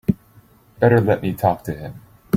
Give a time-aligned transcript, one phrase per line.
[0.79, 2.01] Better let me talk to him.